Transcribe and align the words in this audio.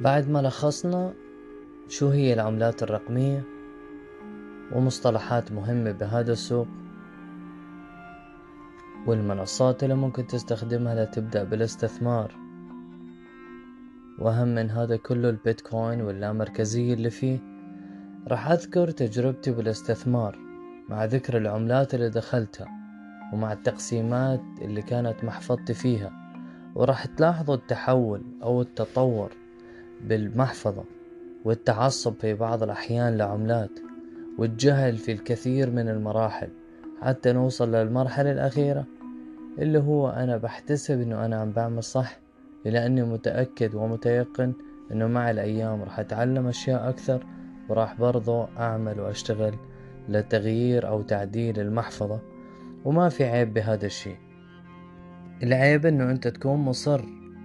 بعد 0.00 0.30
ما 0.30 0.38
لخصنا 0.38 1.14
شو 1.88 2.08
هي 2.08 2.32
العملات 2.32 2.82
الرقمية 2.82 3.44
ومصطلحات 4.72 5.52
مهمة 5.52 5.92
بهذا 5.92 6.32
السوق 6.32 6.66
والمنصات 9.06 9.84
اللي 9.84 9.94
ممكن 9.94 10.26
تستخدمها 10.26 11.04
لتبدأ 11.04 11.44
بالاستثمار. 11.44 12.36
وأهم 14.18 14.48
من 14.48 14.70
هذا 14.70 14.96
كله 14.96 15.30
البيتكوين 15.30 16.00
واللامركزية 16.00 16.94
اللي 16.94 17.10
فيه. 17.10 17.38
راح 18.28 18.50
أذكر 18.50 18.90
تجربتي 18.90 19.50
بالاستثمار 19.50 20.38
مع 20.88 21.04
ذكر 21.04 21.36
العملات 21.36 21.94
اللي 21.94 22.10
دخلتها 22.10 22.66
ومع 23.32 23.52
التقسيمات 23.52 24.42
اللي 24.62 24.82
كانت 24.82 25.24
محفظتي 25.24 25.74
فيها. 25.74 26.12
وراح 26.74 27.06
تلاحظوا 27.06 27.54
التحول 27.54 28.22
أو 28.42 28.62
التطور 28.62 29.47
بالمحفظة 30.04 30.84
والتعصب 31.44 32.14
في 32.20 32.34
بعض 32.34 32.62
الأحيان 32.62 33.16
لعملات 33.16 33.70
والجهل 34.38 34.96
في 34.96 35.12
الكثير 35.12 35.70
من 35.70 35.88
المراحل 35.88 36.48
حتى 37.02 37.32
نوصل 37.32 37.74
للمرحلة 37.74 38.32
الأخيرة 38.32 38.86
اللي 39.58 39.78
هو 39.78 40.08
أنا 40.10 40.36
بحتسب 40.36 41.00
إنه 41.00 41.24
أنا 41.24 41.36
عم 41.36 41.52
بعمل 41.52 41.82
صح 41.82 42.18
لأني 42.64 43.02
متأكد 43.02 43.74
ومتيقن 43.74 44.52
إنه 44.92 45.06
مع 45.06 45.30
الأيام 45.30 45.82
راح 45.82 45.98
أتعلم 45.98 46.46
أشياء 46.46 46.88
أكثر 46.88 47.26
وراح 47.68 47.94
برضو 48.00 48.44
أعمل 48.44 49.00
وأشتغل 49.00 49.54
لتغيير 50.08 50.88
أو 50.88 51.02
تعديل 51.02 51.60
المحفظة 51.60 52.20
وما 52.84 53.08
في 53.08 53.24
عيب 53.24 53.54
بهذا 53.54 53.86
الشيء. 53.86 54.16
العيب 55.42 55.86
إنه 55.86 56.10
أنت 56.10 56.28
تكون 56.28 56.58
مصر 56.58 57.00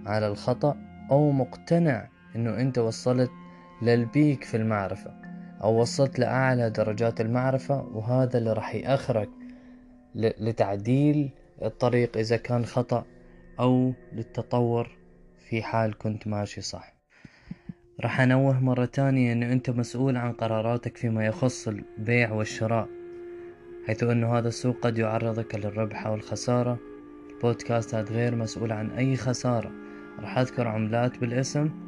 على 0.06 0.26
الخطأ 0.26 0.76
أو 1.10 1.30
مقتنع 1.30 2.08
إنه 2.36 2.60
أنت 2.60 2.78
وصلت 2.78 3.30
للبيك 3.82 4.44
في 4.44 4.56
المعرفة 4.56 5.14
أو 5.62 5.80
وصلت 5.80 6.18
لأعلى 6.18 6.70
درجات 6.70 7.20
المعرفة 7.20 7.82
وهذا 7.82 8.38
اللي 8.38 8.52
راح 8.52 8.74
يأخرك 8.74 9.28
لتعديل 10.14 11.30
الطريق 11.62 12.16
إذا 12.16 12.36
كان 12.36 12.64
خطأ 12.64 13.04
أو 13.60 13.92
للتطور 14.12 14.90
في 15.48 15.62
حال 15.62 15.98
كنت 15.98 16.26
ماشي 16.26 16.60
صح. 16.60 16.94
راح 18.00 18.20
أنوه 18.20 18.60
مرة 18.60 18.84
تانية 18.84 19.32
أنه 19.32 19.52
أنت 19.52 19.70
مسؤول 19.70 20.16
عن 20.16 20.32
قراراتك 20.32 20.96
فيما 20.96 21.26
يخص 21.26 21.68
البيع 21.68 22.32
والشراء 22.32 22.88
حيث 23.86 24.02
أنه 24.02 24.38
هذا 24.38 24.48
السوق 24.48 24.76
قد 24.80 24.98
يعرضك 24.98 25.54
للربح 25.54 26.06
أو 26.06 26.14
الخسارة. 26.14 26.78
البودكاست 27.30 27.94
هذا 27.94 28.14
غير 28.14 28.34
مسؤول 28.34 28.72
عن 28.72 28.90
أي 28.90 29.16
خسارة. 29.16 29.72
راح 30.20 30.38
أذكر 30.38 30.68
عملات 30.68 31.18
بالاسم. 31.18 31.83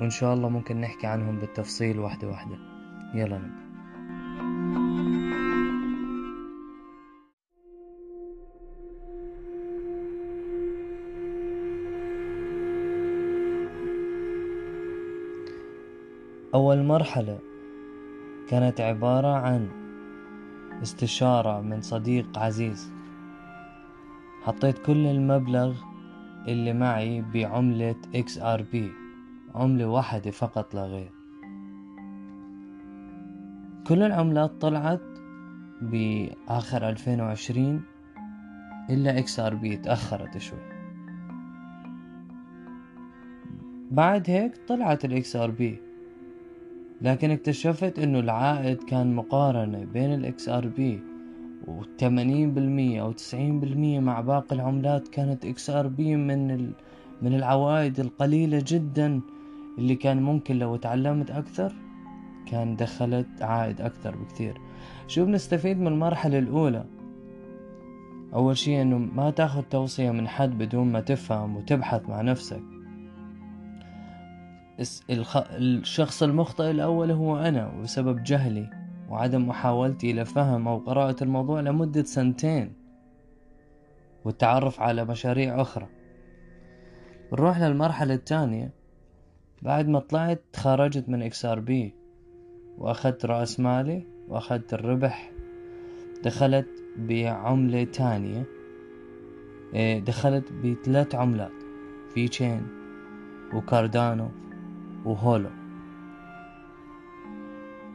وإن 0.00 0.10
شاء 0.10 0.34
الله 0.34 0.48
ممكن 0.48 0.80
نحكي 0.80 1.06
عنهم 1.06 1.38
بالتفصيل 1.38 1.98
واحدة 1.98 2.28
واحدة. 2.28 2.58
يلا 3.14 3.38
نبدأ. 3.38 3.64
أول 16.54 16.82
مرحلة 16.82 17.38
كانت 18.48 18.80
عبارة 18.80 19.36
عن 19.36 19.68
استشارة 20.82 21.60
من 21.60 21.80
صديق 21.80 22.38
عزيز. 22.38 22.92
حطيت 24.42 24.78
كل 24.78 25.06
المبلغ 25.06 25.76
اللي 26.48 26.72
معي 26.72 27.22
بعملة 27.22 27.96
XRP 28.14 29.03
عملة 29.54 29.86
واحدة 29.86 30.30
فقط 30.30 30.74
لا 30.74 30.84
غير 30.84 31.10
كل 33.86 34.02
العملات 34.02 34.50
طلعت 34.60 35.02
بآخر 35.82 36.88
2020 36.88 37.82
إلا 38.90 39.22
XRP 39.22 39.82
تأخرت 39.82 40.38
شوي 40.38 40.58
بعد 43.90 44.30
هيك 44.30 44.56
طلعت 44.68 45.04
ال 45.04 45.24
XRP 45.24 45.62
لكن 47.02 47.30
اكتشفت 47.30 47.98
إنه 47.98 48.18
العائد 48.18 48.82
كان 48.82 49.14
مقارنة 49.14 49.84
بين 49.84 50.14
ال 50.14 50.48
XRP 50.48 51.00
وثمانين 51.66 52.54
بالمية 52.54 53.02
أو 53.02 53.12
تسعين 53.12 53.60
بالمية 53.60 54.00
مع 54.00 54.20
باقي 54.20 54.56
العملات 54.56 55.08
كانت 55.08 55.44
XRP 55.44 56.16
من. 56.16 56.72
من 57.22 57.34
العوائد 57.34 58.00
القليلة 58.00 58.62
جدا 58.66 59.20
اللي 59.78 59.94
كان 59.94 60.22
ممكن 60.22 60.58
لو 60.58 60.76
تعلمت 60.76 61.30
أكثر 61.30 61.72
كان 62.46 62.76
دخلت 62.76 63.42
عائد 63.42 63.80
أكثر 63.80 64.16
بكثير. 64.16 64.60
شو 65.06 65.24
بنستفيد 65.24 65.78
من 65.78 65.86
المرحلة 65.86 66.38
الأولى؟ 66.38 66.84
أول 68.34 68.56
شي 68.56 68.82
إنه 68.82 68.98
ما 68.98 69.30
تأخذ 69.30 69.62
توصية 69.62 70.10
من 70.10 70.28
حد 70.28 70.58
بدون 70.58 70.92
ما 70.92 71.00
تفهم 71.00 71.56
وتبحث 71.56 72.08
مع 72.08 72.20
نفسك. 72.20 72.62
الشخص 75.10 76.22
المخطئ 76.22 76.70
الأول 76.70 77.10
هو 77.10 77.36
أنا 77.36 77.72
وبسبب 77.72 78.22
جهلي 78.22 78.70
وعدم 79.10 79.48
محاولتي 79.48 80.12
لفهم 80.12 80.68
أو 80.68 80.78
قراءة 80.78 81.24
الموضوع 81.24 81.60
لمدة 81.60 82.02
سنتين 82.02 82.72
والتعرف 84.24 84.80
على 84.80 85.04
مشاريع 85.04 85.60
أخرى. 85.60 85.86
نروح 87.32 87.60
للمرحلة 87.60 88.14
الثانية. 88.14 88.83
بعد 89.62 89.88
ما 89.88 89.98
طلعت 89.98 90.42
خرجت 90.56 91.08
من 91.08 91.22
XRP 91.22 91.94
وأخذت 92.78 93.26
رأس 93.26 93.60
مالي 93.60 94.06
وأخذت 94.28 94.74
الربح. 94.74 95.32
دخلت 96.24 96.68
بعملة 96.98 97.84
تانية. 97.84 98.46
إيه، 99.74 99.98
دخلت 99.98 100.52
بثلاث 100.52 101.14
عملات. 101.14 101.52
في 102.14 102.28
تشين 102.28 102.66
وكاردانو 103.54 104.28
وهولو. 105.04 105.50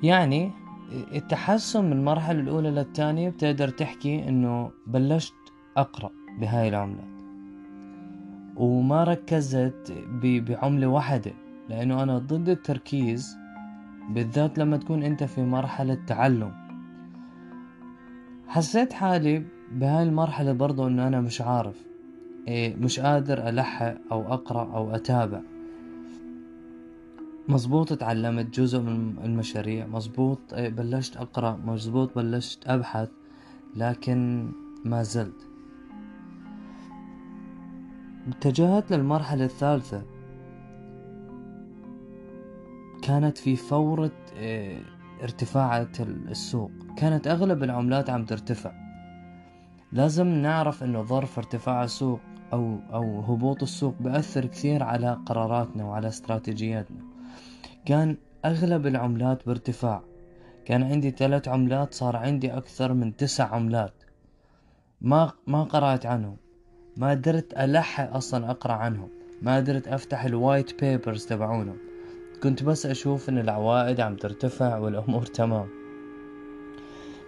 يعني 0.03 0.51
التحسن 0.91 1.85
من 1.85 1.93
المرحلة 1.93 2.39
الأولى 2.39 2.71
للثانية 2.71 3.29
بتقدر 3.29 3.69
تحكي 3.69 4.27
إنه 4.27 4.71
بلشت 4.87 5.33
أقرأ 5.77 6.11
بهاي 6.39 6.69
العملات. 6.69 7.19
وما 8.55 9.03
ركزت 9.03 9.93
بعملة 10.21 10.87
واحدة. 10.87 11.31
لأنه 11.69 12.03
أنا 12.03 12.17
ضد 12.17 12.49
التركيز 12.49 13.37
بالذات 14.09 14.57
لما 14.59 14.77
تكون 14.77 15.03
أنت 15.03 15.23
في 15.23 15.41
مرحلة 15.41 15.97
تعلم. 16.07 16.53
حسيت 18.47 18.93
حالي 18.93 19.43
بهاي 19.71 20.03
المرحلة 20.03 20.51
برضو 20.51 20.87
إنه 20.87 21.07
أنا 21.07 21.21
مش 21.21 21.41
عارف 21.41 21.85
إيه 22.47 22.75
مش 22.75 22.99
قادر 22.99 23.49
ألحق 23.49 23.95
أو 24.11 24.33
أقرأ 24.33 24.75
أو 24.75 24.95
أتابع. 24.95 25.41
مزبوط 27.49 27.93
تعلمت 27.93 28.59
جزء 28.59 28.79
من 28.79 29.15
المشاريع 29.23 29.87
مزبوط 29.87 30.39
إيه، 30.53 30.69
بلشت 30.69 31.17
أقرأ 31.17 31.59
مزبوط 31.65 32.15
بلشت 32.15 32.67
أبحث 32.67 33.09
لكن 33.75 34.51
ما 34.85 35.03
زلت. 35.03 35.47
اتجهت 38.27 38.91
للمرحلة 38.91 39.45
الثالثة. 39.45 40.03
كانت 43.09 43.37
في 43.37 43.55
فورة 43.55 44.11
إيه، 44.37 44.81
ارتفاع 45.23 45.87
السوق. 45.99 46.71
كانت 46.97 47.27
أغلب 47.27 47.63
العملات 47.63 48.09
عم 48.09 48.25
ترتفع. 48.25 48.71
لازم 49.91 50.27
نعرف 50.27 50.83
إنه 50.83 51.03
ظرف 51.03 51.37
ارتفاع 51.37 51.83
السوق 51.83 52.19
أو 52.53 52.79
أو 52.93 53.19
هبوط 53.19 53.63
السوق 53.63 53.95
بأثر 53.99 54.45
كثير 54.45 54.83
على 54.83 55.17
قراراتنا 55.25 55.85
وعلى 55.85 56.07
استراتيجياتنا. 56.07 56.97
كان 57.85 58.17
أغلب 58.45 58.87
العملات 58.87 59.45
بارتفاع. 59.45 60.01
كان 60.65 60.83
عندي 60.83 61.11
ثلاث 61.11 61.47
عملات 61.47 61.93
صار 61.93 62.15
عندي 62.15 62.51
أكثر 62.57 62.93
من 62.93 63.15
تسع 63.15 63.55
عملات. 63.55 63.93
ما 65.01 65.31
ما 65.47 65.63
قرأت 65.63 66.05
عنهم. 66.05 66.37
ما 66.97 67.09
قدرت 67.09 67.53
ألحق 67.53 68.15
أصلا 68.15 68.51
أقرأ 68.51 68.73
عنهم. 68.73 69.09
ما 69.41 69.55
قدرت 69.55 69.87
أفتح 69.87 70.25
ال 70.25 70.35
white 70.35 70.83
papers 70.83 71.25
تبعونهم. 71.25 71.88
كنت 72.43 72.63
بس 72.63 72.85
أشوف 72.85 73.29
إن 73.29 73.37
العوائد 73.37 73.99
عم 73.99 74.15
ترتفع 74.15 74.77
والأمور 74.77 75.25
تمام. 75.39 75.67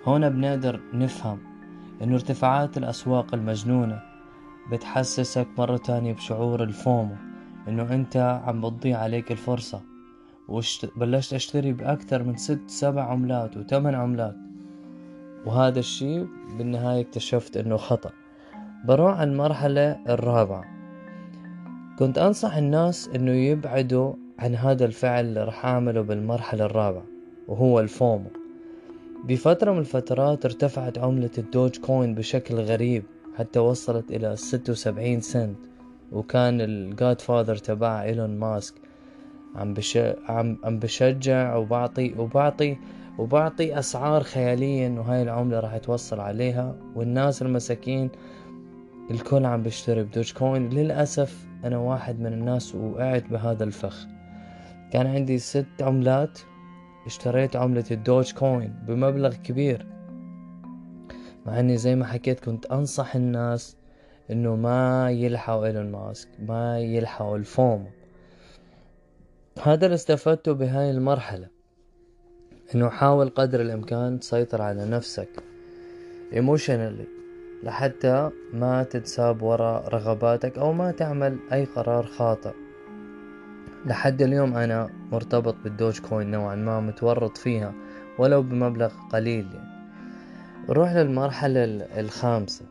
هنا 0.07 0.29
بنقدر 0.29 0.79
نفهم 0.93 1.39
إنه 2.01 2.13
ارتفاعات 2.13 2.77
الأسواق 2.77 3.33
المجنونة 3.33 4.01
بتحسسك 4.71 5.47
مرة 5.57 5.77
تانية 5.77 6.13
بشعور 6.13 6.63
الفومو 6.63 7.15
إنه 7.67 7.93
أنت 7.93 8.41
عم 8.45 8.61
بتضيع 8.61 8.99
عليك 8.99 9.31
الفرصة. 9.31 9.81
وبلشت 10.47 11.33
أشتري 11.33 11.73
بأكثر 11.73 12.23
من 12.23 12.35
ست 12.35 12.61
سبع 12.67 13.03
عملات 13.03 13.57
وثمان 13.57 13.95
عملات. 13.95 14.35
وهذا 15.45 15.79
الشي 15.79 16.23
بالنهاية 16.57 17.01
اكتشفت 17.01 17.57
إنه 17.57 17.77
خطأ. 17.77 18.11
بروح 18.85 19.19
على 19.19 19.31
المرحلة 19.31 19.99
الرابعة. 20.09 20.65
كنت 21.99 22.17
أنصح 22.17 22.55
الناس 22.55 23.09
إنه 23.15 23.31
يبعدوا 23.31 24.13
عن 24.41 24.55
هذا 24.55 24.85
الفعل 24.85 25.37
راح 25.37 25.65
أعمله 25.65 26.01
بالمرحلة 26.01 26.65
الرابعة 26.65 27.03
وهو 27.47 27.79
ال 27.79 27.88
FOMO. 27.88 28.29
بفترة 29.23 29.71
من 29.71 29.79
الفترات 29.79 30.45
ارتفعت 30.45 30.97
عملة 30.97 31.29
ال 31.37 31.77
Dogecoin 31.77 32.15
بشكل 32.15 32.55
غريب 32.55 33.03
حتى 33.37 33.59
وصلت 33.59 34.11
إلى 34.11 34.35
ستة 34.35 34.71
وسبعين 34.71 35.21
سنت 35.21 35.57
وكان 36.11 36.61
ال 36.61 37.21
godfather 37.21 37.55
تبع 37.55 38.03
إيلون 38.03 38.39
ماسك 38.39 38.73
عم 39.55 39.73
بش... 39.73 39.97
عم 40.29 40.57
عم 40.63 40.79
بشجع 40.79 41.55
وبعطي 41.55 42.13
وبعطي 42.17 42.77
وبعطي 43.17 43.79
أسعار 43.79 44.23
خياليه 44.23 44.87
انه 44.87 45.01
هاي 45.01 45.21
العملة 45.21 45.59
راح 45.59 45.77
توصل 45.77 46.19
عليها 46.19 46.75
والناس 46.95 47.41
المساكين 47.41 48.09
الكل 49.11 49.45
عم 49.45 49.63
بيشتري 49.63 50.03
ب 50.03 50.33
Dogecoin. 50.33 50.69
للأسف 50.69 51.47
أنا 51.63 51.77
واحد 51.77 52.19
من 52.19 52.33
الناس 52.33 52.75
وقعت 52.75 53.23
بهذا 53.29 53.63
الفخ. 53.63 54.07
كان 54.91 55.07
عندي 55.07 55.39
ست 55.39 55.81
عملات. 55.81 56.39
اشتريت 57.05 57.55
عملة 57.55 57.83
ال 57.91 58.33
Dogecoin 58.33 58.75
بمبلغ 58.87 59.35
كبير. 59.35 59.85
مع 61.45 61.59
إني 61.59 61.77
زي 61.77 61.95
ما 61.95 62.05
حكيت 62.05 62.39
كنت 62.39 62.65
أنصح 62.65 63.15
الناس 63.15 63.77
إنه 64.31 64.55
ما 64.55 65.11
يلحقوا 65.11 65.65
إيلون 65.65 65.91
ماسك 65.91 66.29
ما 66.39 66.79
يلحقوا 66.79 67.37
ال 67.37 67.46
FOMO. 67.46 67.87
هذا 69.63 69.85
اللي 69.85 69.95
استفدته 69.95 70.51
بهاي 70.51 70.91
المرحلة 70.91 71.47
إنه 72.75 72.89
حاول 72.89 73.29
قدر 73.29 73.61
الإمكان 73.61 74.19
تسيطر 74.19 74.61
على 74.61 74.85
نفسك 74.85 75.29
emotionally 76.33 77.05
لحتى 77.63 78.29
ما 78.53 78.83
تنساق 78.83 79.41
وراء 79.41 79.87
رغباتك 79.87 80.57
أو 80.57 80.73
ما 80.73 80.91
تعمل 80.91 81.37
أي 81.53 81.65
قرار 81.65 82.05
خاطئ. 82.05 82.70
لحد 83.85 84.21
اليوم 84.21 84.55
أنا 84.55 84.89
مرتبط 85.11 85.55
بال 85.63 85.99
Dogecoin 85.99 86.31
نوعا 86.31 86.55
ما 86.55 86.79
متورط 86.79 87.37
فيها 87.37 87.73
ولو 88.19 88.41
بمبلغ 88.41 88.91
قليل 89.11 89.47
يعني. 89.53 89.71
نروح 90.69 90.91
للمرحلة 90.91 91.63
الخامسة. 91.99 92.65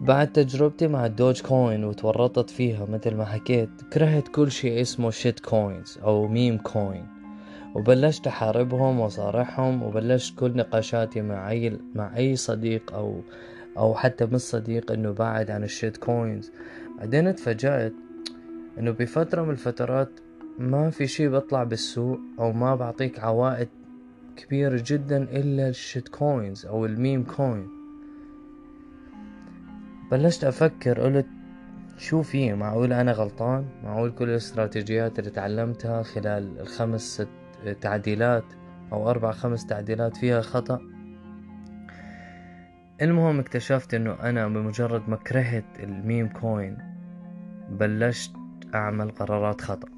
بعد 0.00 0.32
تجربتي 0.32 0.88
مع 0.88 1.06
ال 1.06 1.40
Dogecoin 1.40 1.84
وتورطت 1.84 2.50
فيها 2.50 2.86
مثل 2.86 3.14
ما 3.14 3.24
حكيت 3.24 3.68
كرهت 3.92 4.28
كل 4.28 4.50
شيء 4.50 4.80
اسمه 4.80 5.10
shitcoins 5.10 5.98
أو 6.02 6.28
meme 6.28 6.58
coin 6.58 7.06
وبلشت 7.74 8.26
أحاربهم 8.26 9.00
وأصارحهم 9.00 9.82
وبلشت 9.82 10.38
كل 10.38 10.56
نقاشاتي 10.56 11.22
مع 11.22 11.50
اي 11.50 11.78
مع 11.94 12.16
أي 12.16 12.36
صديق 12.36 12.94
أو 12.94 13.20
أو 13.78 13.94
حتى 13.94 14.26
مش 14.26 14.40
صديق 14.40 14.92
إنه 14.92 15.10
يبعد 15.10 15.50
عن 15.50 15.64
ال 15.64 15.96
shitcoins 15.96 16.52
بعدين 16.98 17.26
اتفاجأت 17.26 17.92
إنه 18.78 18.90
بفترة 18.90 19.42
من 19.42 19.50
الفترات 19.50 20.10
ما 20.58 20.90
في 20.90 21.06
شي 21.06 21.28
بطلع 21.28 21.64
بالسوق 21.64 22.20
أو 22.38 22.52
ما 22.52 22.74
بعطيك 22.74 23.20
عوائد 23.20 23.68
كبيرة 24.36 24.82
جدا 24.86 25.22
إلا 25.22 25.68
ال 25.68 26.08
shitcoins 26.08 26.66
أو 26.66 26.86
ال 26.86 26.94
meme 26.94 27.24
coin. 27.24 27.68
بلشت 30.10 30.44
أفكر 30.44 31.00
قلت 31.00 31.26
شو 31.98 32.22
في؟ 32.22 32.52
معقول 32.52 32.92
أنا 32.92 33.12
غلطان؟ 33.12 33.64
معقول 33.84 34.10
كل 34.10 34.28
الاستراتيجيات 34.28 35.18
اللي 35.18 35.30
تعلمتها 35.30 36.02
خلال 36.02 36.60
الخمس 36.60 37.00
ست 37.00 37.28
تعديلات 37.80 38.44
أو 38.92 39.10
أربع 39.10 39.32
خمس 39.32 39.66
تعديلات 39.66 40.16
فيها 40.16 40.40
خطأ؟ 40.40 40.80
المهم 43.02 43.40
اكتشفت 43.40 43.94
إنه 43.94 44.12
أنا 44.12 44.48
بمجرد 44.48 45.08
ما 45.08 45.16
كرهت 45.16 45.64
الميم 45.80 46.28
كوين 46.28 46.78
بلشت 47.70 48.41
أعمل 48.74 49.10
قرارات 49.10 49.60
خطأ. 49.60 49.88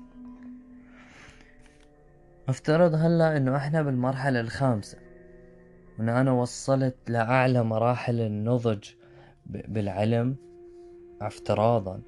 افترض 2.48 2.94
هلأ 2.94 3.36
إنه 3.36 3.56
إحنا 3.56 3.82
بالمرحلة 3.82 4.40
الخامسة 4.40 4.98
وإن 5.98 6.08
أنا 6.08 6.32
وصلت 6.32 6.96
لأعلى 7.08 7.64
مراحل 7.64 8.20
النضج 8.20 8.84
بالعلم 9.46 10.36
افتراضا 11.22 12.00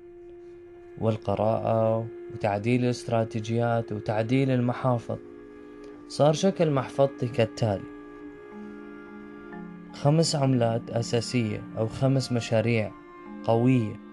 والقراءة 0.98 2.06
وتعديل 2.34 2.84
الاستراتيجيات 2.84 3.92
وتعديل 3.92 4.50
المحافظ 4.50 5.18
صار 6.08 6.32
شكل 6.32 6.70
محفظتي 6.70 7.28
كالتالي. 7.28 7.96
خمس 9.92 10.36
عملات 10.36 10.90
أساسية 10.90 11.62
أو 11.78 11.86
خمس 11.86 12.32
مشاريع 12.32 12.92
قوية 13.44 14.06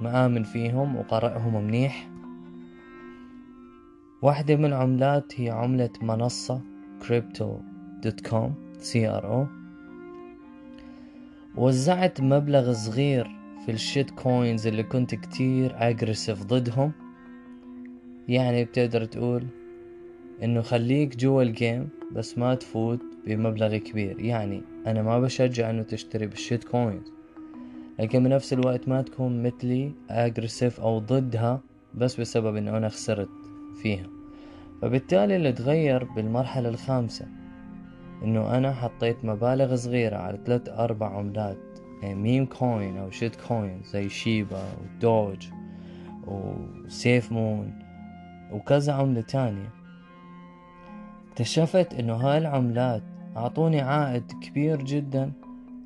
مآمن 0.00 0.42
فيهم 0.42 0.96
وقرأهم 0.96 1.64
منيح. 1.64 2.10
واحدة 4.22 4.56
من 4.56 4.64
العملات 4.64 5.40
هي 5.40 5.50
عملة 5.50 5.90
منصة 6.02 6.60
كريبتو 7.08 7.58
دوت 8.02 8.26
كوم 8.26 8.54
سي 8.78 9.08
ار 9.08 9.26
أو 9.26 9.46
وزعت 11.56 12.20
مبلغ 12.20 12.72
صغير 12.72 13.30
في 13.66 13.72
ال 13.72 13.80
shit 13.80 14.10
coins 14.10 14.66
اللي 14.66 14.82
كنت 14.82 15.14
كتير 15.14 15.74
aggressive 15.76 16.42
ضدهم. 16.42 16.92
يعني 18.28 18.64
بتقدر 18.64 19.04
تقول 19.04 19.46
إنه 20.42 20.60
خليك 20.60 21.16
جوا 21.16 21.42
ال 21.42 21.51
game 21.51 21.88
بس 22.12 22.38
ما 22.38 22.54
تفوت 22.54 23.00
بمبلغ 23.26 23.76
كبير. 23.76 24.20
يعني 24.20 24.62
أنا 24.86 25.02
ما 25.02 25.20
بشجع 25.20 25.70
إنه 25.70 25.82
تشتري 25.82 26.26
بال 26.26 26.39
shit 26.39 26.64
coins. 26.64 27.17
لكن 27.98 28.24
بنفس 28.24 28.52
الوقت 28.52 28.88
ما 28.88 29.02
تكون 29.02 29.42
مثلي 29.42 29.92
aggressive 30.10 30.80
أو 30.80 30.98
ضدها 30.98 31.60
بس 31.94 32.20
بسبب 32.20 32.56
انه 32.56 32.76
أنا 32.76 32.88
خسرت 32.88 33.28
فيها. 33.82 34.06
فبالتالي 34.82 35.36
اللي 35.36 35.52
تغير 35.52 36.04
بالمرحلة 36.04 36.68
الخامسة 36.68 37.26
إنه 38.22 38.56
أنا 38.56 38.72
حطيت 38.72 39.24
مبالغ 39.24 39.76
صغيرة 39.76 40.16
على 40.16 40.38
ثلاث 40.46 40.68
أربع 40.68 41.16
عملات 41.18 41.58
يعني 42.02 42.14
meme 42.14 42.46
coin 42.46 42.96
أو 42.96 43.10
shit 43.10 43.36
coin 43.36 43.82
زي 43.82 44.08
Shiba 44.08 44.62
و 44.82 44.93
Doge 44.93 45.37
و 45.37 45.48
SafeMoon 46.26 47.72
وكذا 48.52 48.92
عملة 48.92 49.20
تانية. 49.20 49.70
اكتشفت 51.30 51.94
إنه 51.94 52.14
هاي 52.14 52.38
العملات 52.38 53.02
أعطوني 53.36 53.80
عائد 53.80 54.32
كبير 54.42 54.82
جدا 54.82 55.32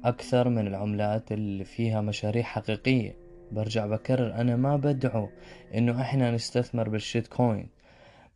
أكثر 0.04 0.48
من 0.48 0.66
العملات 0.66 1.32
اللي 1.32 1.64
فيها 1.64 2.00
مشاريع 2.00 2.42
حقيقية. 2.42 3.16
برجع 3.52 3.86
بكرر 3.86 4.34
أنا 4.34 4.56
ما 4.56 4.76
بدعو 4.76 5.28
إنه 5.74 6.00
إحنا 6.00 6.30
نستثمر 6.30 6.88
بال 6.88 7.01
shit 7.01 7.26
coin 7.26 7.68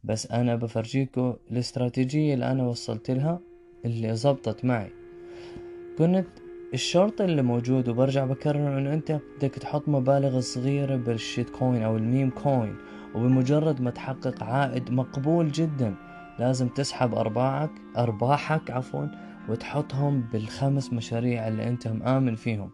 بس 0.04 0.30
أنا 0.32 0.56
بفرجيكم 0.56 1.35
الاستراتيجية 1.50 2.35
اللي 2.35 2.50
أنا 2.50 2.62
وصلت 2.66 3.11
لها 3.11 3.40
اللي 3.85 4.16
زبطت 4.16 4.64
معي. 4.64 4.90
كنت 5.99 6.26
الشرط 6.75 7.20
اللي 7.20 7.42
موجود 7.42 7.88
وبرجع 7.88 8.25
بكرر 8.25 8.78
إنه 8.78 8.94
أنت 8.94 9.20
بدك 9.37 9.54
تحط 9.54 9.88
مبالغ 9.88 10.40
صغيرة 10.40 10.96
بال 10.97 11.14
shit 11.14 11.50
coin 11.50 11.83
أو 11.82 11.96
ال 11.97 12.03
meme 12.03 12.30
coin 12.30 12.76
وبمجرد 13.14 13.80
ما 13.80 13.90
تحقق 13.90 14.42
عائد 14.42 14.90
مقبول 14.90 15.52
جدا. 15.52 15.94
لازم 16.38 16.68
تسحب 16.68 17.14
ارباحك 17.14 17.70
أرباحك 17.96 18.70
عفوا 18.70 19.06
وتحطهم 19.49 20.21
بالخمس 20.33 20.93
مشاريع 20.93 21.49
اللي 21.49 21.69
انت 21.69 21.88
مآمن 21.88 22.35
فيهم. 22.35 22.71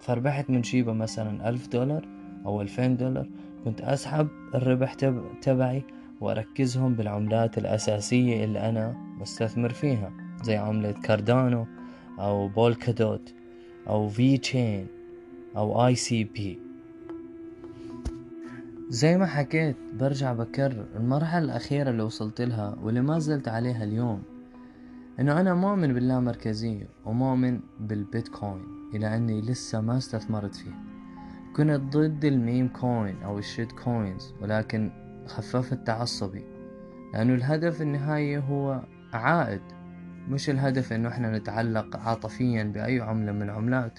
فربحت 0.00 0.50
من 0.50 0.62
Shiba 0.62 0.92
مثلا 0.92 1.48
ألف 1.48 1.68
دولار 1.68 2.08
أو 2.46 2.62
ألفين 2.62 2.96
دولار 2.96 3.28
كنت 3.64 3.80
أسحب 3.80 4.28
الربح 4.54 4.94
تبعي 5.42 5.84
وأركزهم 6.20 6.94
بالعملات 6.94 7.58
الأساسية 7.58 8.44
اللي 8.44 8.68
أنا 8.68 8.96
بستثمر 9.20 9.68
فيها 9.68 10.12
زي 10.42 10.56
عملة 10.56 10.92
Cardano 10.92 11.66
أو 12.18 12.48
Polkadot 12.48 13.34
أو 13.88 14.08
VeChain 14.08 14.86
أو 15.56 15.86
ICP 15.86 16.58
زي 18.88 19.16
ما 19.16 19.26
حكيت 19.26 19.76
برجع 20.00 20.32
بكرر 20.32 20.86
المرحلة 20.96 21.44
الأخيرة 21.44 21.90
اللي 21.90 22.02
وصلت 22.02 22.40
لها 22.40 22.76
واللي 22.82 23.00
ما 23.00 23.18
زلت 23.18 23.48
عليها 23.48 23.84
اليوم. 23.84 24.22
إنه 25.20 25.40
أنا 25.40 25.54
مؤمن 25.54 25.94
باللامركزية 25.94 26.88
ومؤمن 27.04 27.60
بالبيتكوين 27.80 28.64
إلى 28.94 29.16
أني 29.16 29.40
لسه 29.40 29.80
ما 29.80 29.96
استثمرت 29.96 30.54
فيه. 30.54 30.74
كنت 31.56 31.96
ضد 31.96 32.24
ال 32.24 32.33
meme 32.33 32.68
coin 32.68 33.22
أو 33.22 33.38
ال 33.38 33.45
shit 33.45 33.72
coins 33.72 34.34
ولكن 34.40 34.90
خففت 35.26 35.86
تعصبي 35.86 36.44
لأنه 37.14 37.34
الهدف 37.34 37.82
النهائي 37.82 38.38
هو 38.38 38.82
عائد 39.12 39.60
مش 40.28 40.50
الهدف 40.50 40.92
إنه 40.92 41.08
إحنا 41.08 41.38
نتعلق 41.38 41.96
عاطفيا 41.96 42.62
بأي 42.62 43.00
عملة 43.00 43.32
من 43.32 43.42
العملات 43.42 43.98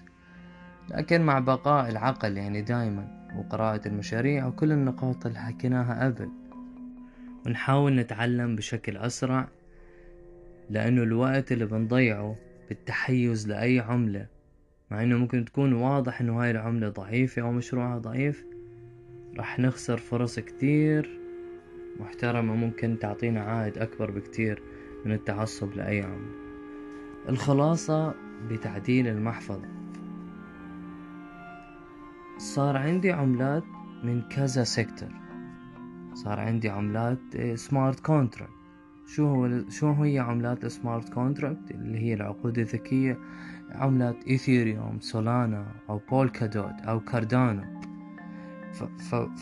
لكن 0.90 1.22
مع 1.22 1.40
بقاء 1.40 1.90
العقل 1.90 2.38
يعني 2.38 2.62
دايما 2.62 3.30
وقراءة 3.38 3.88
المشاريع 3.88 4.46
وكل 4.48 4.72
النقاط 4.72 5.26
اللي 5.26 5.40
حكيناها 5.40 6.06
قبل. 6.06 6.30
ونحاول 7.46 7.96
نتعلم 7.96 8.56
بشكل 8.56 8.98
أسرع 8.98 9.48
لأنه 10.70 11.04
الوقت 11.04 11.52
اللي 11.52 11.66
بنضيعه 11.66 12.36
بالتحيز 12.70 13.48
لأي 13.48 13.80
عملة 13.80 14.28
مع 14.92 15.04
إنه 15.04 15.18
ممكن 15.18 15.46
تكون 15.46 15.74
واضح 15.74 16.22
إنه 16.22 16.42
هاي 16.42 16.52
العملة 16.52 16.90
ضعيفة 16.90 17.42
أو 17.42 17.52
مشروعها 17.52 17.98
ضعيف 17.98 18.46
راح 19.38 19.60
نخسر 19.60 19.98
فرص 19.98 20.40
كتير 20.40 21.20
محترمة 22.00 22.56
ممكن 22.56 23.00
تعطينا 23.00 23.42
عائد 23.42 23.78
أكبر 23.78 24.12
بكتير 24.12 24.62
من 25.06 25.12
التعصب 25.12 25.74
لأي 25.76 26.02
عملة. 26.02 26.48
الخلاصة 27.30 28.14
بتعديل 28.50 29.08
المحفظة. 29.08 29.78
صار 32.38 32.78
عندي 32.78 33.12
عملات 33.12 33.64
من 34.04 34.22
كذا 34.22 34.64
سيكتور 34.64 35.10
صار 36.14 36.40
عندي 36.40 36.70
عملات 36.70 37.20
smart 37.56 38.00
contract 38.00 38.57
شو 39.08 39.28
هو 39.28 39.70
شو 39.70 39.92
هي 39.92 40.20
عملات 40.20 40.66
smart 40.66 41.10
contract 41.10 41.72
اللي 41.72 42.00
هي 42.00 42.14
العقود 42.14 42.58
الذكية. 42.58 43.18
عملات 43.72 44.16
Ethereum 44.28 45.00
Solana 45.00 45.66
أو 45.90 46.02
Polkadot 46.12 46.82
أو 46.88 47.00
Cardano 47.00 47.64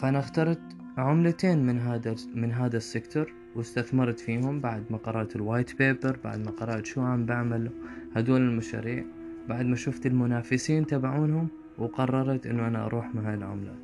فأنا 0.01 0.19
اخترت 0.19 0.62
عملتين 0.98 1.65
من 1.65 1.79
هذا 1.79 2.15
من 2.36 2.51
هذا 2.51 2.77
ال 2.77 2.86
sector 2.86 3.34
واستثمرت 3.55 4.19
فيهم. 4.19 4.60
بعد 4.60 4.84
ما 4.89 4.98
قرأت 4.98 5.36
ال 5.36 5.43
white 5.43 5.77
paper 5.77 6.20
بعد 6.24 6.39
ما 6.45 6.51
قرأت 6.51 6.86
شو 6.86 7.01
عم 7.01 7.25
بعمل 7.25 7.72
هدول 8.15 8.41
المشاريع. 8.41 9.03
بعد 9.50 9.65
ما 9.65 9.75
شفت 9.75 10.05
المنافسين 10.05 10.86
تبعونهم 10.86 11.48
وقررت 11.77 12.48
إنه 12.48 12.67
أنا 12.67 12.86
أروح 12.86 13.15
مع 13.15 13.29
هاي 13.29 13.34
العملات. 13.34 13.79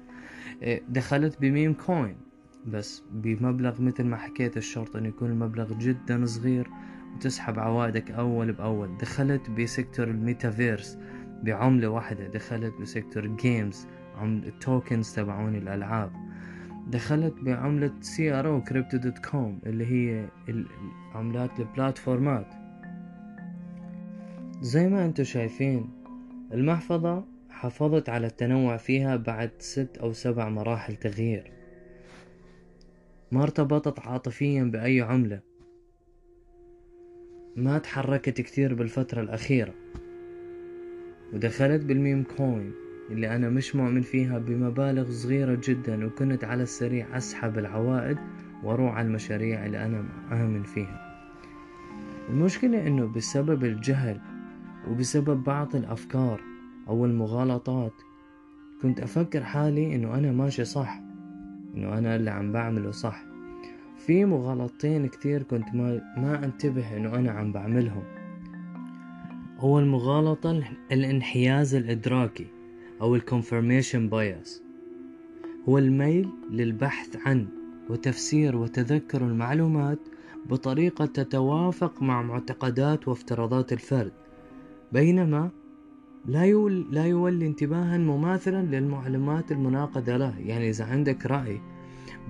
إيه، 0.62 0.82
دخلت 0.90 1.42
ب 1.42 1.48
meme 1.48 1.74
coin 1.74 2.16
بس 2.66 3.04
بمبلغ 3.12 3.82
مثل 3.82 4.04
ما 4.04 4.18
حكيت 4.18 4.58
الشرط 4.58 4.96
إنه 4.96 5.08
يكون 5.08 5.30
المبلغ 5.30 5.74
جدا 5.74 6.26
صغير 6.26 6.68
وتسحب 7.16 7.60
عوائدك 7.60 8.12
أول 8.12 8.52
بأول. 8.52 8.98
دخلت 8.98 9.50
ب 9.50 9.58
sector 9.58 10.08
ال 10.08 10.17
metaverse 10.17 10.98
بعملة 11.44 11.88
واحدة. 11.88 12.28
دخلت 12.28 12.74
ب 12.82 12.88
sector 12.88 13.28
games 13.28 13.88
عملة 14.18 14.48
ال 14.48 14.57
tokens 14.57 15.14
تبعون 15.14 15.56
الألعاب. 15.56 16.12
دخلت 16.88 17.34
بعملة 17.42 17.92
سي 18.02 18.34
ار 18.34 18.48
أو 18.48 18.64
كريبتو 18.64 18.98
دوت 18.98 19.18
كوم 19.18 19.60
اللي 19.66 19.86
هي 19.86 20.26
عملات 21.16 21.60
البلاتفورمات. 21.60 22.54
زي 24.62 24.90
ما 24.90 25.06
أنتم 25.06 25.24
شايفين 25.24 25.90
المحفظة 26.54 27.26
حافظت 27.50 28.10
على 28.10 28.28
التنوع 28.28 28.78
فيها 28.78 29.16
بعد 29.16 29.52
ست 29.60 29.98
أو 29.98 30.14
سبع 30.14 30.50
مراحل 30.50 30.96
تغيير. 30.96 31.61
ما 33.32 33.44
ارتبطت 33.44 34.00
عاطفيا 34.00 34.64
بأي 34.64 35.02
عملة. 35.02 35.40
ما 37.56 37.78
تحركت 37.78 38.42
كثير 38.42 38.74
بالفترة 38.74 39.22
الأخيرة. 39.22 39.74
ودخلت 41.34 41.86
بالميم 41.86 42.24
كوين 42.24 42.72
اللي 43.10 43.36
أنا 43.36 43.50
مش 43.50 43.76
مؤمن 43.76 44.02
فيها 44.02 44.40
بمبالغ 44.40 45.12
صغيرة 45.12 45.62
جدا 45.64 46.06
وكنت 46.06 46.44
على 46.44 46.64
السريع 46.64 47.18
أسحب 47.18 47.58
العوائد 47.58 48.18
وأروح 48.64 48.96
على 48.96 49.08
المشاريع 49.08 49.66
اللي 49.66 49.86
أنا 49.86 50.06
آمن 50.32 50.64
فيها. 50.64 51.28
المشكلة 52.30 52.88
إنه 52.88 53.06
بسبب 53.06 53.64
الجهل 53.64 54.22
وبسبب 54.88 55.44
بعض 55.44 55.76
الأفكار 55.76 56.42
أو 56.88 57.06
المغالطات 57.06 57.94
كنت 58.82 59.00
أفكر 59.00 59.44
حالي 59.44 59.96
إنه 59.96 60.16
أنا 60.18 60.32
ماشي 60.32 60.66
صح. 60.66 61.11
إنه 61.76 61.98
أنا 61.98 62.16
اللي 62.16 62.32
عم 62.32 62.52
بعمله 62.52 62.92
صح. 62.92 63.24
في 63.98 64.26
مغالطتين 64.26 65.08
كتير 65.08 65.44
كنت 65.44 65.76
ما, 65.76 66.02
ما 66.18 66.46
انتبه 66.46 66.98
إنه 66.98 67.16
أنا 67.16 67.32
عم 67.32 67.52
بعملهم. 67.52 68.04
هو 69.58 69.80
المغالطة 69.80 70.64
الانحياز 70.92 71.76
الإدراكي 71.76 72.48
أو 73.02 73.16
ال 73.16 73.23
confirmation 73.23 74.10
bias 74.10 74.64
هو 75.70 75.78
الميل 75.78 76.30
للبحث 76.50 77.28
عن 77.28 77.48
وتفسير 77.90 78.56
وتذكر 78.56 79.22
المعلومات 79.22 80.00
بطريقة 80.50 81.06
تتوافق 81.06 82.02
مع 82.02 82.22
معتقدات 82.22 83.08
وافتراضات 83.08 83.74
الفرد. 83.74 84.12
بينما 84.92 85.50
لا 86.26 86.44
يول 86.44 86.88
لا 86.92 87.06
يولي 87.06 87.48
انتباها 87.48 87.98
مماثلا 87.98 88.66
للمعلومات 88.66 89.52
المناقضة 89.52 90.18
له. 90.18 90.40
يعني 90.40 90.70
إذا 90.70 90.86
عندك 90.86 91.26
رأي 91.26 91.62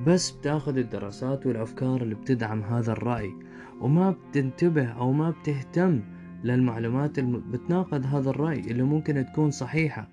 بس 0.08 0.32
بتاخذ 0.32 0.78
الدراسات 0.78 1.46
والأفكار 1.46 2.02
اللي 2.02 2.16
بتدعم 2.16 2.64
هذا 2.64 2.92
الرأي 2.92 3.34
وما 3.82 4.12
بتنتبه 4.12 4.86
أو 4.86 5.12
ما 5.12 5.30
بتهتم 5.30 6.02
للمعلومات 6.44 7.20
اللي 7.20 7.42
بتناقض 7.52 8.06
هذا 8.06 8.30
الرأي 8.30 8.60
اللي 8.60 8.84
ممكن 8.84 9.26
تكون 9.26 9.52
صحيحة. 9.52 10.08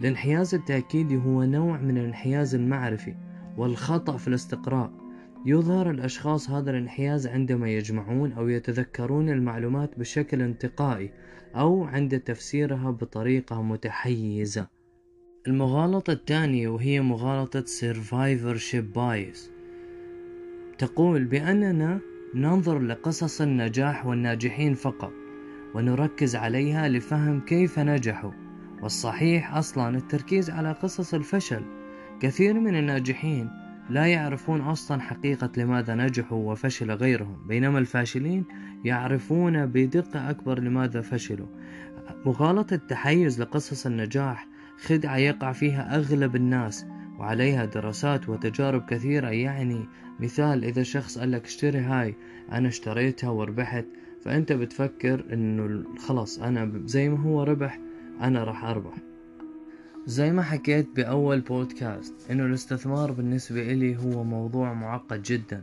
الانحياز 0.00 0.54
التأكيدي 0.54 1.16
هو 1.16 1.44
نوع 1.44 1.78
من 1.78 1.98
الانحياز 1.98 2.54
المعرفي 2.54 3.14
والخطأ 3.56 4.16
في 4.16 4.28
الاستقراء. 4.28 5.01
يظهر 5.46 5.90
الأشخاص 5.90 6.50
هذا 6.50 6.70
الانحياز 6.70 7.26
عندما 7.26 7.70
يجمعون 7.70 8.32
أو 8.32 8.48
يتذكرون 8.48 9.30
المعلومات 9.30 9.98
بشكل 9.98 10.42
انتقائي 10.42 11.10
أو 11.56 11.84
عند 11.84 12.20
تفسيرها 12.20 12.90
بطريقة 12.90 13.62
متحيزة. 13.62 14.68
المغالطة 15.46 16.12
الثانية 16.12 16.68
وهي 16.68 17.00
مغالطة 17.00 17.64
survivorship 17.64 18.96
bias. 18.96 19.38
تقول 20.78 21.24
بأننا 21.24 22.00
ننظر 22.34 22.78
لقصص 22.78 23.40
النجاح 23.40 24.06
والناجحين 24.06 24.74
فقط 24.74 25.12
ونركز 25.74 26.36
عليها 26.36 26.88
لفهم 26.88 27.40
كيف 27.40 27.78
نجحوا 27.78 28.32
والصحيح 28.82 29.54
أصلا 29.54 29.96
التركيز 29.96 30.50
على 30.50 30.72
قصص 30.72 31.14
الفشل. 31.14 31.62
كثير 32.20 32.60
من 32.60 32.76
الناجحين 32.76 33.61
لا 33.90 34.06
يعرفون 34.06 34.60
أصلا 34.60 35.00
حقيقة 35.00 35.50
لماذا 35.56 35.94
نجحوا 35.94 36.52
وفشل 36.52 36.90
غيرهم 36.90 37.46
بينما 37.46 37.78
الفاشلين 37.78 38.44
يعرفون 38.84 39.66
بدقة 39.66 40.30
أكبر 40.30 40.58
لماذا 40.58 41.00
فشلوا. 41.00 41.46
مغالطة 42.26 42.74
التحيز 42.74 43.40
لقصص 43.40 43.86
النجاح 43.86 44.46
خدعة 44.84 45.16
يقع 45.16 45.52
فيها 45.52 45.96
أغلب 45.96 46.36
الناس 46.36 46.86
وعليها 47.18 47.64
دراسات 47.64 48.28
وتجارب 48.28 48.86
كثيرة. 48.86 49.28
يعني 49.28 49.88
مثال 50.20 50.64
إذا 50.64 50.82
شخص 50.82 51.18
قال 51.18 51.32
لك 51.32 51.44
اشتري 51.44 51.78
هاي 51.78 52.14
أنا 52.52 52.68
اشتريتها 52.68 53.30
وربحت 53.30 53.84
فأنت 54.24 54.52
بتفكر 54.52 55.24
إنه 55.32 55.84
خلاص 55.98 56.38
أنا 56.38 56.82
زي 56.84 57.08
ما 57.08 57.18
هو 57.18 57.42
ربح 57.42 57.78
أنا 58.20 58.44
راح 58.44 58.64
أربح. 58.64 59.11
زي 60.06 60.32
ما 60.32 60.42
حكيت 60.42 60.88
بأول 60.96 61.40
بودكاست 61.40 62.14
إنه 62.30 62.46
الاستثمار 62.46 63.12
بالنسبة 63.12 63.72
إلي 63.72 63.96
هو 63.96 64.24
موضوع 64.24 64.72
معقد 64.72 65.22
جدا. 65.22 65.62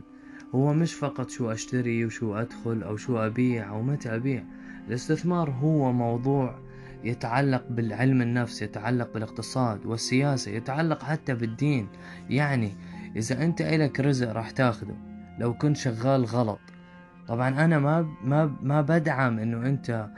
هو 0.54 0.74
مش 0.74 0.94
فقط 0.94 1.30
شو 1.30 1.52
أشتري 1.52 2.04
وشو 2.04 2.34
أدخل 2.34 2.82
أو 2.82 2.96
شو 2.96 3.18
أبيع 3.18 3.68
أو 3.68 3.82
متى 3.82 4.14
أبيع. 4.14 4.44
الاستثمار 4.88 5.50
هو 5.50 5.92
موضوع 5.92 6.58
يتعلق 7.04 7.64
بالعلم 7.70 8.22
النفس 8.22 8.62
يتعلق 8.62 9.12
بالاقتصاد 9.14 9.86
والسياسة 9.86 10.50
يتعلق 10.50 11.02
حتى 11.02 11.34
بالدين. 11.34 11.88
يعني 12.30 12.72
إذا 13.16 13.44
أنت 13.44 13.60
إلك 13.60 14.00
رزق 14.00 14.32
راح 14.32 14.50
تاخده 14.50 14.94
لو 15.38 15.54
كنت 15.54 15.76
شغال 15.76 16.24
غلط. 16.24 16.60
طبعا 17.28 17.64
أنا 17.64 17.78
ما 17.78 18.08
ما 18.24 18.56
ما 18.62 18.80
بدعم 18.80 19.38
إنه 19.38 19.66
أنت 19.66 20.10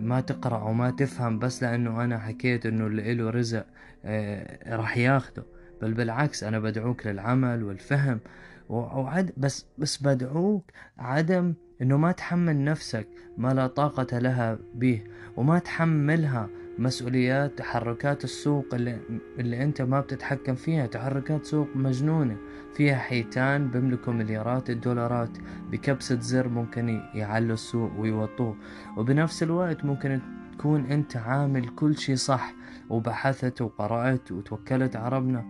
ما 0.00 0.20
تقرأ 0.20 0.62
وما 0.62 0.90
تفهم 0.90 1.38
بس 1.38 1.62
لأنه 1.62 2.04
أنا 2.04 2.18
حكيت 2.18 2.66
إنه 2.66 2.86
اللي 2.86 3.14
له 3.14 3.30
رزق 3.30 3.66
إيه، 4.04 4.76
راح 4.76 4.96
ياخده. 4.96 5.44
بل 5.82 5.94
بالعكس 5.94 6.44
أنا 6.44 6.58
بدعوك 6.58 7.06
للعمل 7.06 7.64
والفهم. 7.64 8.20
وعد 8.68 9.32
بس 9.36 9.66
بس 9.78 10.02
بدعوك 10.02 10.70
عدم 10.98 11.54
إنه 11.82 11.96
ما 11.96 12.12
تحمل 12.12 12.64
نفسك 12.64 13.08
ما 13.38 13.54
لا 13.54 13.66
طاقة 13.66 14.18
لها 14.18 14.58
به 14.74 15.02
وما 15.36 15.58
تحملها 15.58 16.48
مسؤوليات 16.78 17.58
تحركات 17.58 18.24
السوق 18.24 18.66
اللي, 18.74 18.98
اللي 19.38 19.62
انت 19.62 19.82
ما 19.82 20.00
بتتحكم 20.00 20.54
فيها. 20.54 20.86
تحركات 20.86 21.44
سوق 21.44 21.68
مجنونة. 21.74 22.36
فيها 22.74 22.96
حيتان 22.96 23.68
بيملكوا 23.70 24.12
مليارات 24.12 24.70
الدولارات 24.70 25.38
بكبسة 25.70 26.20
زر 26.20 26.48
ممكن 26.48 27.00
يعلوا 27.14 27.54
السوق 27.54 27.92
ويوطوه. 27.98 28.56
وبنفس 28.96 29.42
الوقت 29.42 29.84
ممكن 29.84 30.20
تكون 30.58 30.86
انت 30.86 31.16
عامل 31.16 31.68
كل 31.68 31.96
شي 31.96 32.16
صح 32.16 32.54
وبحثت 32.90 33.62
وقرأت 33.62 34.32
وتوكلت 34.32 34.96
على 34.96 35.16
ربنا 35.16 35.44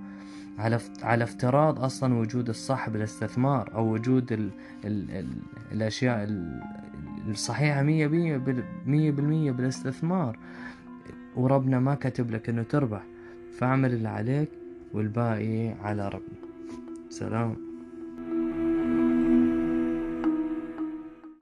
على 1.02 1.24
افتراض 1.24 1.80
أصلا 1.80 2.14
وجود 2.14 2.48
الصح 2.48 2.88
بالاستثمار 2.88 3.74
أو 3.74 3.92
وجود 3.92 4.32
ال 4.32 4.50
ال 4.84 5.10
ال 5.10 5.28
الأشياء 5.72 6.28
الصحيحة 7.28 7.82
مية 7.82 8.06
مية 8.86 9.10
بالمية 9.10 9.50
بالاستثمار. 9.50 10.38
وربنا 11.36 11.80
ما 11.80 11.94
كتب 11.94 12.30
لك 12.30 12.48
إنه 12.48 12.62
تربح. 12.62 13.02
فاعمل 13.58 13.92
اللي 13.92 14.08
عليك 14.08 14.48
والباقي 14.92 15.68
على 15.68 16.08
ربنا. 16.08 16.50
سلام. 17.10 17.65